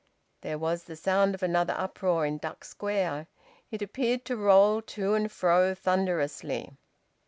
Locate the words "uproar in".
1.77-2.39